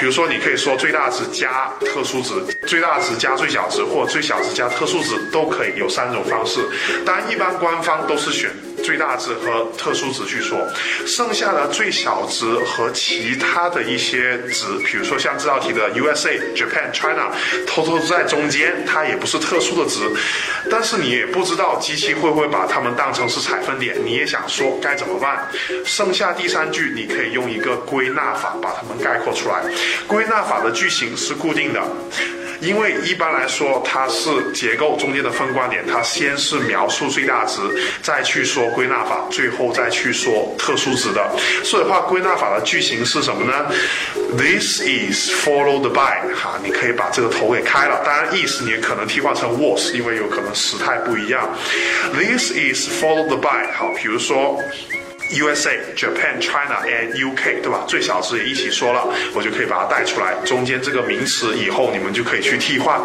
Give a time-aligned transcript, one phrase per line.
[0.00, 2.32] 比如说，你可以说最大值加特殊值，
[2.66, 6.58] 最大值加最小值，或最小值加特殊值都可以，有三种方式。
[7.04, 8.50] 当然，一般官方都是选。
[8.82, 10.58] 最大值和特殊值去说，
[11.06, 17.30] 剩下的最小值和其他的一些值，比如说像这道题的 USA、Japan、China，
[17.66, 20.00] 偷偷在中间，它也不是特殊的值，
[20.70, 25.48] 但是你也不知道机器会不会把它们当成是采分点，你也想说该怎么办？
[25.84, 29.62] 剩下第三句，你可以用一个归纳法把它们概括出来。
[30.06, 31.82] 归纳法的句型是固定的。
[32.60, 37.60] 因为一般来说，它是结构中间的分关点，它先是描述最大值，
[38.02, 41.30] 再去说归纳法，最后再去说特殊值的。
[41.64, 43.66] 所以的话，归纳法的句型是什么呢
[44.36, 48.02] ？This is followed by，哈，你可以把这个头给开了。
[48.04, 51.48] 当然，意思你也可能替换成 was，因为有可能时态不一样。
[52.12, 54.62] This is followed by，好，比如说。
[55.30, 57.84] USA、Japan、China and UK，对吧？
[57.86, 60.34] 最小值也一起说了，我就可以把它带出来。
[60.44, 63.00] 中间这个名词以后你们就可以去替换。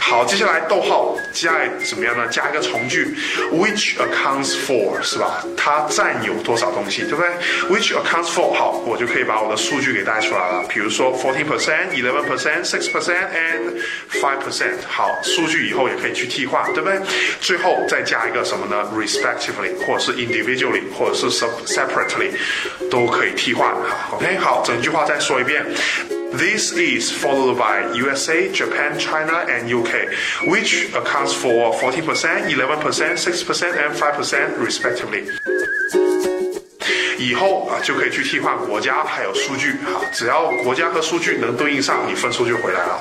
[0.00, 1.52] 好，接下来逗号加
[1.84, 2.26] 怎么样呢？
[2.28, 3.14] 加一个从句
[3.52, 5.44] ，which accounts for，是吧？
[5.56, 7.28] 它占有多少东西，对不对
[7.70, 10.64] ？Which accounts for，好，我就可以把我的数据给带出来了。
[10.68, 13.80] 比如说 fourteen percent、eleven percent、six percent and
[14.27, 14.75] five percent。
[14.87, 16.99] 好，数据以后也可以去替换，对不对？
[17.41, 18.89] 最后再加一个什么呢？
[18.95, 22.29] respectively，或者是 individually，或者是 sub。separately
[22.89, 25.65] 都可以替换哈，OK 好，整句话再说一遍。
[26.31, 30.09] This is followed by USA, Japan, China, and UK,
[30.47, 36.36] which accounts for 40%, 11%, 6%, and 5% respectively.
[37.18, 43.00] 以后啊就可以去替换国家还有数据哈，只要国家和数据能对应上，你分数就回来了。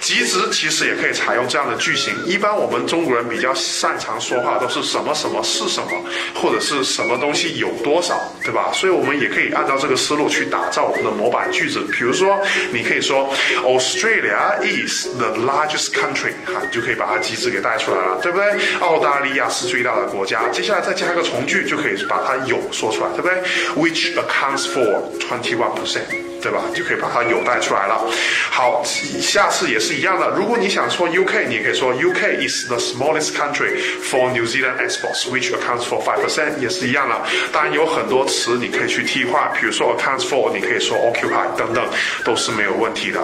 [0.00, 2.14] 极值其实也可以采用这样的句型。
[2.24, 5.90] 一般我们中国人比较擅长说话都是什么什么是什么，
[6.36, 8.14] 或者是什么东西有多少，
[8.44, 8.70] 对吧？
[8.72, 11.80] 所以我们也可以按照这个思路去打造我们的模板句子。
[11.92, 12.40] 比如说，
[12.72, 13.28] 你可以说
[13.64, 18.46] Australia is the largest country，哈，你就可以把它极值给带出来了，对不对？
[18.78, 20.48] 澳大利亚是最大的国家。
[20.50, 23.42] 接下来再加一个从句，就可以把它有说出来，对不对
[23.76, 26.28] ？Which accounts for twenty one percent。
[26.40, 26.62] 对吧？
[26.72, 28.00] 就可以把它有带出来了。
[28.48, 28.80] 好，
[29.20, 30.28] 下次也是一样的。
[30.36, 33.76] 如果你想说 UK，你也可以说 UK is the smallest country
[34.08, 37.20] for New Zealand exports, which accounts for five percent，也是一样的。
[37.52, 41.84] 当然有很多词你可以去替换，比如说 accounts for，你可以说 occupy 等等，
[42.24, 43.20] 都是没有问题的。